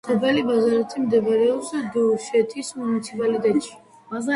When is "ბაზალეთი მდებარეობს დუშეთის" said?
0.47-2.75